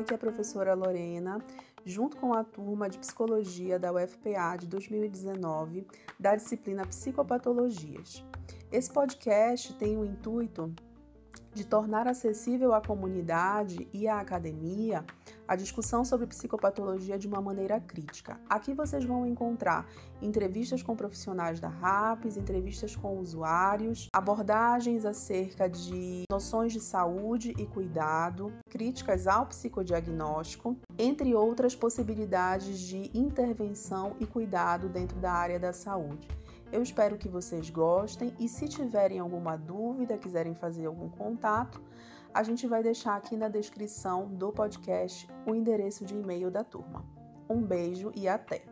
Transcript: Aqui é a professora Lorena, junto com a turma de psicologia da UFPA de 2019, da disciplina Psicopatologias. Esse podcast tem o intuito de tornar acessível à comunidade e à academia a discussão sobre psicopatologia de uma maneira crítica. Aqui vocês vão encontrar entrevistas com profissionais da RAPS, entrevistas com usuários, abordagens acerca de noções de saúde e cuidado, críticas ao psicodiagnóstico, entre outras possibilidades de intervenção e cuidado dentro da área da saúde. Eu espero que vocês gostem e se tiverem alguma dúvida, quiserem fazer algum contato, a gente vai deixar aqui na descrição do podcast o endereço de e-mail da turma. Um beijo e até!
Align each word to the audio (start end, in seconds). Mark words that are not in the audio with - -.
Aqui 0.00 0.14
é 0.14 0.16
a 0.16 0.18
professora 0.18 0.74
Lorena, 0.74 1.38
junto 1.84 2.16
com 2.16 2.34
a 2.34 2.42
turma 2.42 2.88
de 2.88 2.98
psicologia 2.98 3.78
da 3.78 3.92
UFPA 3.92 4.56
de 4.58 4.66
2019, 4.66 5.86
da 6.18 6.34
disciplina 6.34 6.84
Psicopatologias. 6.84 8.24
Esse 8.72 8.90
podcast 8.90 9.72
tem 9.74 9.96
o 9.96 10.04
intuito 10.04 10.74
de 11.54 11.64
tornar 11.64 12.08
acessível 12.08 12.74
à 12.74 12.80
comunidade 12.80 13.86
e 13.92 14.08
à 14.08 14.18
academia 14.18 15.04
a 15.50 15.56
discussão 15.56 16.04
sobre 16.04 16.28
psicopatologia 16.28 17.18
de 17.18 17.26
uma 17.26 17.40
maneira 17.40 17.80
crítica. 17.80 18.40
Aqui 18.48 18.72
vocês 18.72 19.04
vão 19.04 19.26
encontrar 19.26 19.84
entrevistas 20.22 20.80
com 20.80 20.94
profissionais 20.94 21.58
da 21.58 21.66
RAPS, 21.66 22.36
entrevistas 22.36 22.94
com 22.94 23.18
usuários, 23.18 24.06
abordagens 24.12 25.04
acerca 25.04 25.68
de 25.68 26.22
noções 26.30 26.72
de 26.72 26.78
saúde 26.78 27.52
e 27.58 27.66
cuidado, 27.66 28.52
críticas 28.68 29.26
ao 29.26 29.44
psicodiagnóstico, 29.46 30.76
entre 30.96 31.34
outras 31.34 31.74
possibilidades 31.74 32.78
de 32.78 33.10
intervenção 33.12 34.14
e 34.20 34.26
cuidado 34.26 34.88
dentro 34.88 35.18
da 35.18 35.32
área 35.32 35.58
da 35.58 35.72
saúde. 35.72 36.28
Eu 36.72 36.82
espero 36.82 37.18
que 37.18 37.28
vocês 37.28 37.68
gostem 37.68 38.32
e 38.38 38.48
se 38.48 38.68
tiverem 38.68 39.18
alguma 39.18 39.56
dúvida, 39.56 40.16
quiserem 40.16 40.54
fazer 40.54 40.86
algum 40.86 41.08
contato, 41.08 41.82
a 42.32 42.44
gente 42.44 42.66
vai 42.66 42.80
deixar 42.80 43.16
aqui 43.16 43.36
na 43.36 43.48
descrição 43.48 44.28
do 44.28 44.52
podcast 44.52 45.28
o 45.44 45.54
endereço 45.54 46.04
de 46.04 46.14
e-mail 46.14 46.48
da 46.48 46.62
turma. 46.62 47.04
Um 47.48 47.60
beijo 47.60 48.12
e 48.14 48.28
até! 48.28 48.69